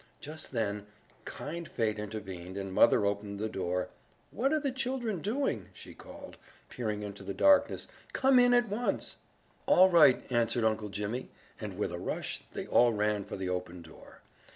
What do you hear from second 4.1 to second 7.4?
"What are you children doing?" she called, peering into the